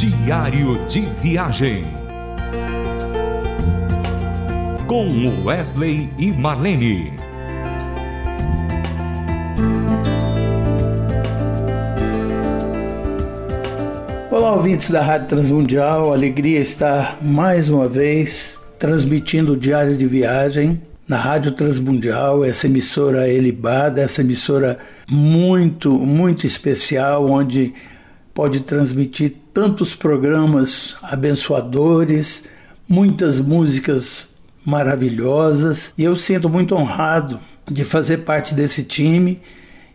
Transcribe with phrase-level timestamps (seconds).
[0.00, 1.86] Diário de Viagem.
[4.86, 7.12] Com Wesley e Marlene.
[14.30, 16.14] Olá, ouvintes da Rádio Transmundial.
[16.14, 23.28] Alegria estar mais uma vez transmitindo o Diário de Viagem na Rádio Transmundial, essa emissora
[23.28, 27.74] elibada, essa emissora muito, muito especial, onde
[28.34, 32.44] pode transmitir tantos programas abençoadores,
[32.88, 34.28] muitas músicas
[34.64, 39.40] maravilhosas, e eu sinto muito honrado de fazer parte desse time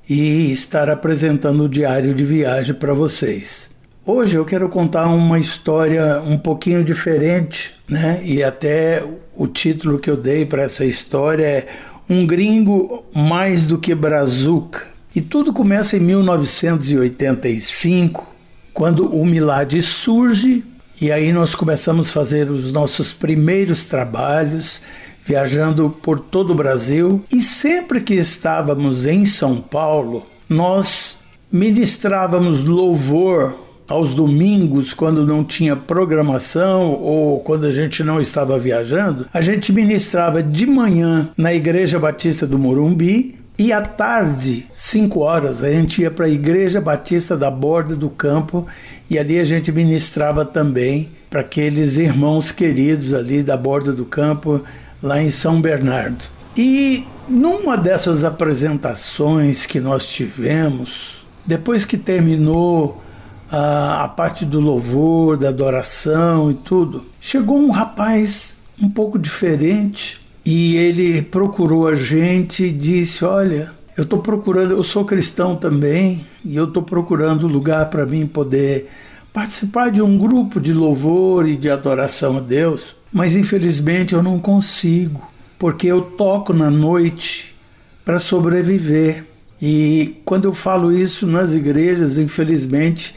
[0.07, 3.71] e estar apresentando o diário de viagem para vocês.
[4.05, 8.21] Hoje eu quero contar uma história um pouquinho diferente, né?
[8.23, 9.03] E até
[9.35, 11.67] o título que eu dei para essa história é
[12.07, 14.94] Um Gringo Mais do que Brazuca.
[15.15, 18.27] E tudo começa em 1985,
[18.73, 20.61] quando o Milad surge,
[20.99, 24.81] e aí nós começamos a fazer os nossos primeiros trabalhos,
[25.23, 31.19] viajando por todo o Brasil, e sempre que estávamos em São Paulo, nós
[31.49, 33.57] ministrávamos louvor
[33.87, 39.71] aos domingos, quando não tinha programação ou quando a gente não estava viajando, a gente
[39.71, 46.01] ministrava de manhã na Igreja Batista do Morumbi e à tarde, 5 horas, a gente
[46.01, 48.67] ia para a Igreja Batista da Borda do Campo
[49.09, 54.61] e ali a gente ministrava também para aqueles irmãos queridos ali da Borda do Campo,
[55.01, 56.25] lá em São Bernardo.
[56.57, 63.01] E numa dessas apresentações que nós tivemos, depois que terminou
[63.49, 70.24] a, a parte do louvor, da adoração e tudo, chegou um rapaz um pouco diferente
[70.45, 76.25] e ele procurou a gente e disse: Olha, eu estou procurando, eu sou cristão também
[76.43, 78.89] e eu estou procurando lugar para mim poder
[79.33, 84.39] participar de um grupo de louvor e de adoração a Deus, mas infelizmente eu não
[84.39, 85.21] consigo,
[85.57, 87.55] porque eu toco na noite
[88.05, 89.25] para sobreviver.
[89.61, 93.15] E quando eu falo isso nas igrejas, infelizmente,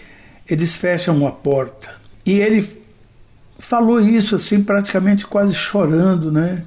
[0.49, 1.91] eles fecham a porta.
[2.25, 2.67] E ele
[3.59, 6.65] falou isso assim, praticamente quase chorando, né?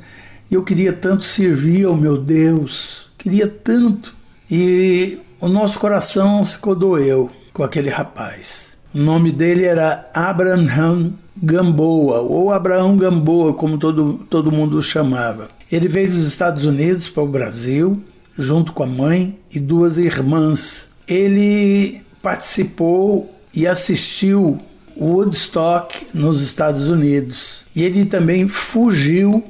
[0.52, 4.14] Eu queria tanto servir ao meu Deus, queria tanto.
[4.50, 8.76] E o nosso coração se codoeu com aquele rapaz.
[8.94, 15.48] O nome dele era Abraham Gamboa, ou Abraão Gamboa, como todo, todo mundo o chamava.
[15.72, 18.04] Ele veio dos Estados Unidos para o Brasil,
[18.38, 20.92] junto com a mãe e duas irmãs.
[21.08, 24.60] Ele participou e assistiu
[25.00, 27.62] Woodstock nos Estados Unidos.
[27.74, 29.42] E ele também fugiu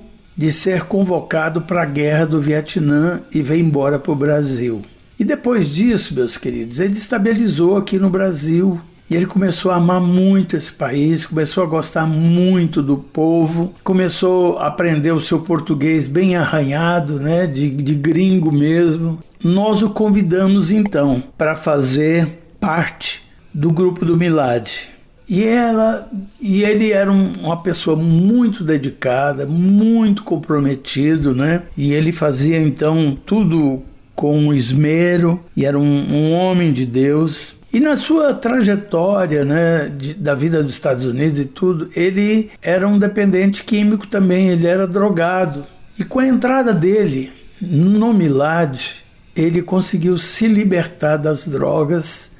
[0.41, 4.81] de ser convocado para a guerra do Vietnã e veio embora para o Brasil.
[5.19, 10.01] E depois disso, meus queridos, ele estabilizou aqui no Brasil e ele começou a amar
[10.01, 16.07] muito esse país, começou a gostar muito do povo, começou a aprender o seu português
[16.07, 19.19] bem arranhado, né, de, de gringo mesmo.
[19.43, 23.21] Nós o convidamos então para fazer parte
[23.53, 24.71] do grupo do Milad.
[25.31, 26.09] E ela
[26.41, 31.63] e ele era um, uma pessoa muito dedicada, muito comprometido, né?
[31.77, 33.81] E ele fazia então tudo
[34.13, 37.55] com esmero e era um, um homem de Deus.
[37.71, 42.85] E na sua trajetória, né, de, da vida dos Estados Unidos e tudo, ele era
[42.85, 45.63] um dependente químico também, ele era drogado.
[45.97, 47.31] E com a entrada dele
[47.61, 48.77] no Milad,
[49.33, 52.31] ele conseguiu se libertar das drogas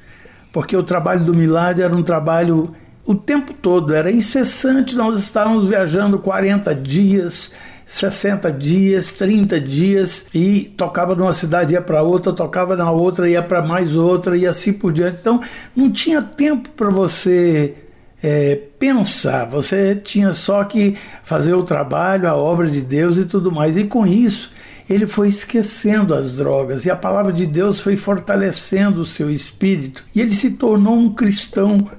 [0.52, 2.74] porque o trabalho do Milad era um trabalho
[3.04, 4.94] o tempo todo, era incessante.
[4.94, 7.54] Nós estávamos viajando 40 dias,
[7.86, 13.42] 60 dias, 30 dias e tocava numa cidade, ia para outra, tocava na outra, ia
[13.42, 15.18] para mais outra e assim por diante.
[15.20, 15.40] Então
[15.74, 17.74] não tinha tempo para você
[18.22, 23.50] é, pensar, você tinha só que fazer o trabalho, a obra de Deus e tudo
[23.50, 23.76] mais.
[23.76, 24.52] E com isso
[24.88, 30.04] ele foi esquecendo as drogas e a palavra de Deus foi fortalecendo o seu espírito
[30.14, 31.90] e ele se tornou um cristão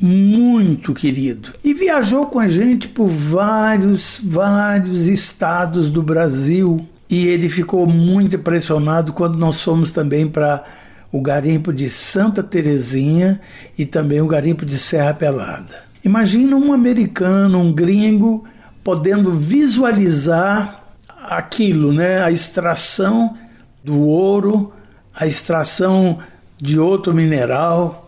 [0.00, 7.48] muito querido e viajou com a gente por vários, vários estados do Brasil e ele
[7.48, 10.64] ficou muito impressionado quando nós fomos também para
[11.12, 13.40] o garimpo de Santa Terezinha
[13.78, 15.84] e também o garimpo de Serra Pelada.
[16.04, 18.44] Imagina um americano, um gringo,
[18.82, 22.22] podendo visualizar aquilo, né?
[22.22, 23.36] A extração
[23.82, 24.72] do ouro,
[25.14, 26.18] a extração
[26.60, 28.03] de outro mineral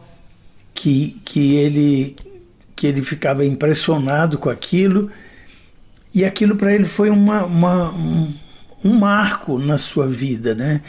[0.77, 2.15] que, que ele
[2.77, 5.11] que ele ficava impressionado com aquilo
[6.15, 8.33] e aquilo para ele foi uma, uma um,
[8.85, 10.83] um, marco na sua vida, né?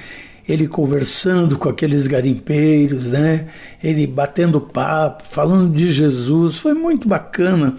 [0.48, 3.48] ele conversando com aqueles garimpeiros, né?
[3.84, 7.76] Ele batendo papo, falando de Jesus, foi muito bacana.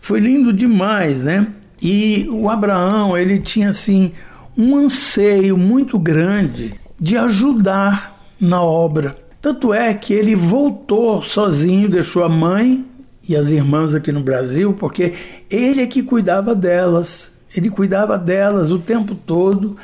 [0.00, 1.48] Foi lindo demais, né?
[1.82, 4.12] E o Abraão, ele tinha assim
[4.56, 9.25] um anseio muito grande de ajudar na obra.
[9.46, 12.84] Tanto é que ele voltou sozinho, deixou a mãe
[13.28, 15.12] e as irmãs aqui no Brasil, porque
[15.48, 17.30] ele é que cuidava delas.
[17.56, 19.76] Ele cuidava delas o tempo todo.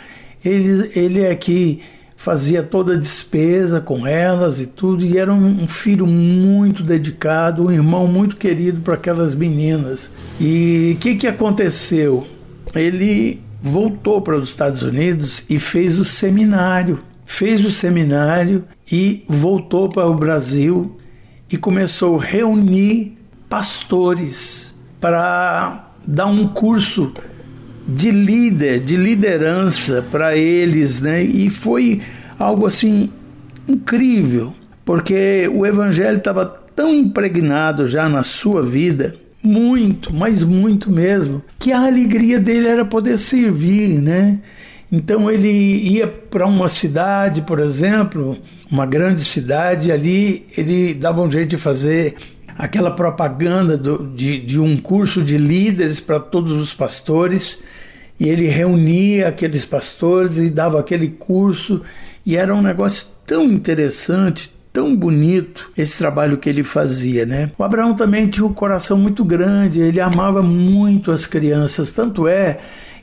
[0.45, 1.81] Ele, ele é que
[2.17, 7.71] fazia toda a despesa com elas e tudo, e era um, filho muito dedicado, um
[7.71, 10.11] irmão muito querido para aquelas meninas.
[10.41, 12.27] E o que, que aconteceu?
[12.75, 16.99] Ele voltou para os Estados Unidos e fez o seminário.
[17.25, 20.99] Fez o seminário e voltou para o Brasil
[21.51, 23.17] e começou a reunir
[23.49, 27.13] pastores para dar um curso
[27.87, 31.23] de líder, de liderança para eles, né?
[31.23, 32.01] E foi
[32.39, 33.11] algo assim
[33.69, 41.43] incrível, porque o evangelho estava tão impregnado já na sua vida muito, mas muito mesmo,
[41.59, 44.39] que a alegria dele era poder servir, né?
[44.93, 48.37] Então ele ia para uma cidade, por exemplo,
[48.71, 52.17] uma grande cidade, ali ele dava um jeito de fazer
[52.59, 57.63] aquela propaganda do, de, de um curso de líderes para todos os pastores,
[58.21, 61.81] e ele reunia aqueles pastores e dava aquele curso,
[62.27, 67.51] e era um negócio tão interessante, tão bonito esse trabalho que ele fazia, né?
[67.57, 72.61] O Abraão também tinha um coração muito grande, ele amava muito as crianças, tanto é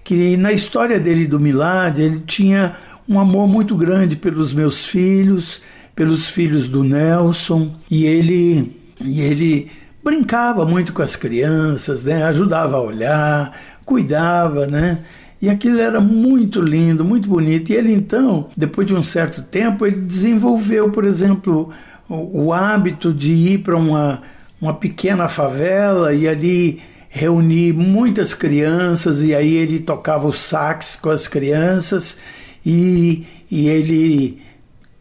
[0.09, 2.75] que na história dele do Milad, ele tinha
[3.07, 5.61] um amor muito grande pelos meus filhos,
[5.94, 9.69] pelos filhos do Nelson, e ele e ele
[10.03, 12.23] brincava muito com as crianças, né?
[12.23, 14.97] Ajudava a olhar, cuidava, né?
[15.39, 17.71] E aquilo era muito lindo, muito bonito.
[17.71, 21.69] E ele então, depois de um certo tempo, ele desenvolveu, por exemplo,
[22.09, 24.23] o, o hábito de ir para uma,
[24.59, 31.09] uma pequena favela e ali reunir muitas crianças e aí ele tocava o sax com
[31.09, 32.19] as crianças
[32.63, 34.41] e, e ele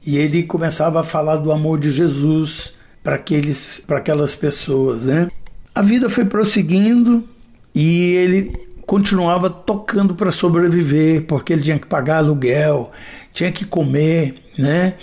[0.07, 2.73] e ele começava a falar do amor de Jesus
[3.05, 5.29] para aqueles para aquelas pessoas, né?
[5.75, 7.29] A vida foi prosseguindo
[7.75, 12.91] e ele continuava tocando para sobreviver, porque ele tinha que pagar aluguel,
[13.35, 14.95] tinha que comer, né?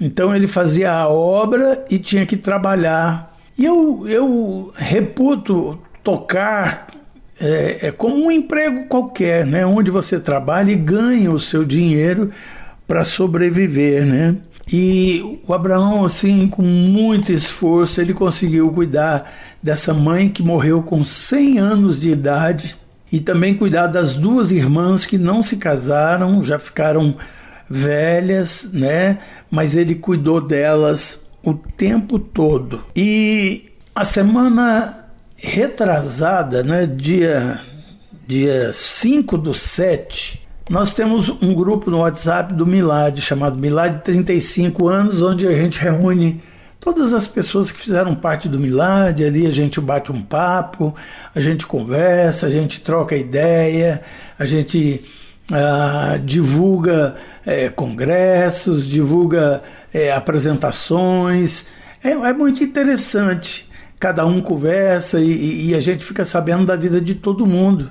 [0.00, 3.36] Então ele fazia a obra e tinha que trabalhar.
[3.58, 6.86] E eu, eu reputo tocar
[7.40, 9.66] é, é como um emprego qualquer, né?
[9.66, 12.30] Onde você trabalha e ganha o seu dinheiro
[12.86, 14.36] para sobreviver, né?
[14.70, 19.30] E o Abraão, assim, com muito esforço, ele conseguiu cuidar
[19.62, 22.76] dessa mãe que morreu com 100 anos de idade
[23.12, 27.16] e também cuidar das duas irmãs que não se casaram, já ficaram
[27.68, 29.18] velhas, né?
[29.50, 32.84] Mas ele cuidou delas o tempo todo.
[32.96, 35.03] E a semana
[35.36, 37.60] retrasada, né, dia
[38.26, 44.88] dia 5 do 7, nós temos um grupo no WhatsApp do Milad, chamado Milad 35
[44.88, 46.42] anos, onde a gente reúne
[46.80, 50.94] todas as pessoas que fizeram parte do Milad, ali a gente bate um papo,
[51.34, 54.02] a gente conversa, a gente troca ideia,
[54.38, 55.04] a gente
[55.52, 61.68] ah, divulga é, congressos, divulga é, apresentações.
[62.02, 63.68] É, é, muito interessante.
[64.04, 67.88] Cada um conversa e, e a gente fica sabendo da vida de todo mundo.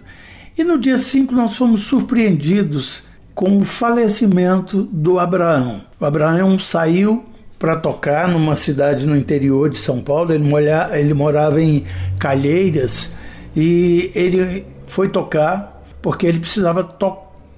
[0.56, 3.02] E no dia 5 nós fomos surpreendidos
[3.34, 5.82] com o falecimento do Abraão.
[6.00, 7.26] O Abraão saiu
[7.58, 10.32] para tocar numa cidade no interior de São Paulo.
[10.32, 11.84] Ele, molha, ele morava em
[12.20, 13.12] Calheiras
[13.56, 17.18] e ele foi tocar porque ele precisava to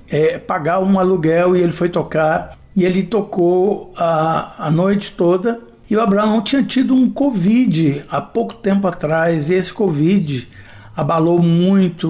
[0.10, 2.58] é, pagar um aluguel e ele foi tocar.
[2.74, 5.60] E ele tocou a, a noite toda.
[5.90, 10.48] E o Abraão tinha tido um Covid há pouco tempo atrás, e esse Covid
[10.96, 12.10] abalou muito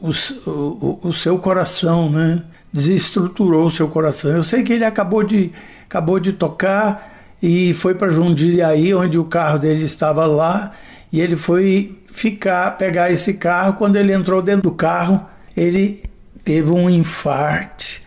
[0.00, 0.12] o,
[0.46, 2.42] o, o seu coração, né?
[2.72, 4.30] desestruturou o seu coração.
[4.30, 5.50] Eu sei que ele acabou de,
[5.86, 10.72] acabou de tocar e foi para Jundiaí, onde o carro dele estava lá,
[11.12, 13.74] e ele foi ficar, pegar esse carro.
[13.74, 15.24] Quando ele entrou dentro do carro,
[15.56, 16.04] ele
[16.44, 18.02] teve um infarte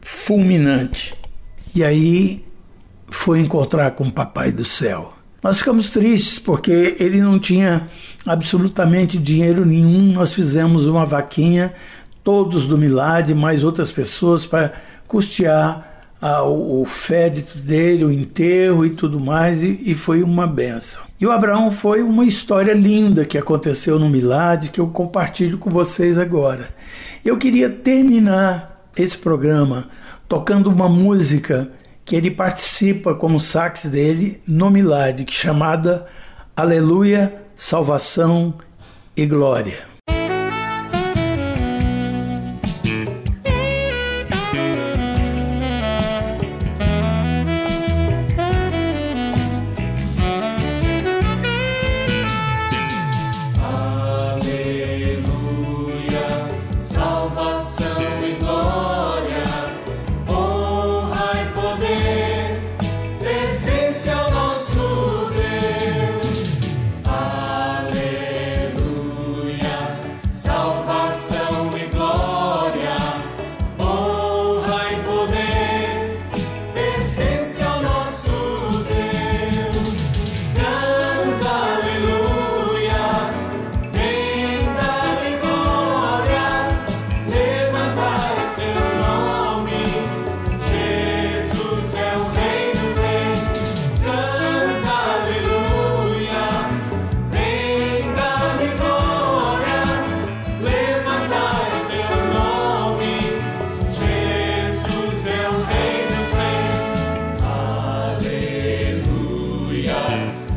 [0.00, 1.14] fulminante.
[1.74, 2.44] E aí
[3.10, 5.14] foi encontrar com o Papai do Céu.
[5.42, 7.88] Nós ficamos tristes porque ele não tinha
[8.26, 10.12] absolutamente dinheiro nenhum.
[10.12, 11.72] Nós fizemos uma vaquinha,
[12.22, 14.74] todos do Milad, mais outras pessoas, para
[15.08, 15.90] custear
[16.20, 21.02] a, o, o fédito dele, o enterro e tudo mais, e, e, foi uma benção.
[21.18, 25.70] E o Abraão foi uma história linda que aconteceu no Milad, que eu compartilho com
[25.70, 26.68] vocês agora.
[27.24, 29.88] Eu queria terminar esse programa
[30.28, 31.70] tocando uma música
[32.10, 36.08] que ele participa como sax dele no Milad, chamada
[36.56, 38.52] Aleluia, Salvação
[39.16, 39.84] e Glória.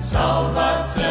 [0.03, 1.02] Salvação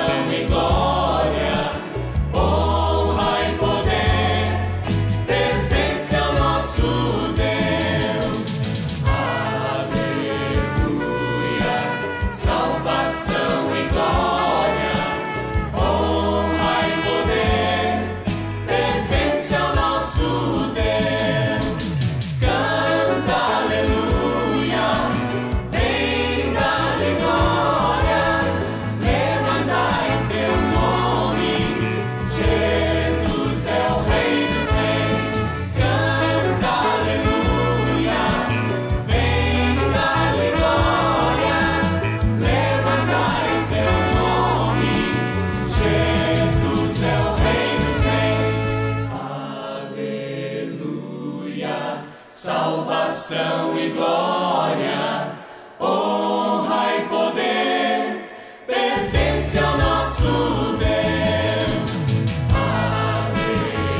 [53.82, 55.32] e glória,
[55.80, 58.30] honra e poder
[58.64, 62.12] pertence ao nosso Deus.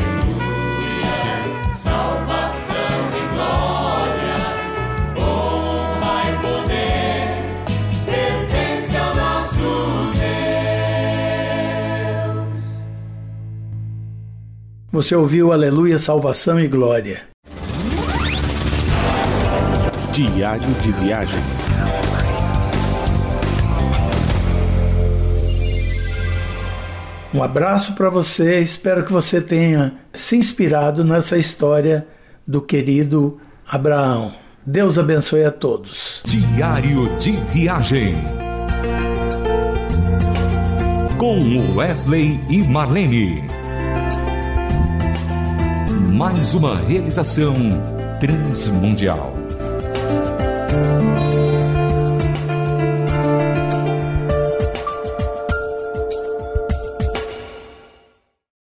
[0.05, 0.95] Aleluia,
[1.73, 4.37] salvação e glória,
[5.19, 7.27] honra e poder
[8.07, 9.67] pertence ao nosso
[12.37, 12.95] Deus.
[14.93, 17.32] Você ouviu Aleluia, salvação e glória.
[20.13, 21.41] Diário de Viagem.
[27.33, 32.07] Um abraço para você, espero que você tenha se inspirado nessa história
[32.47, 34.35] do querido Abraão.
[34.67, 36.21] Deus abençoe a todos.
[36.27, 38.15] Diário de Viagem.
[41.17, 43.43] Com Wesley e Marlene.
[46.13, 47.55] Mais uma realização
[48.21, 49.42] transmundial.
[50.73, 51.32] Música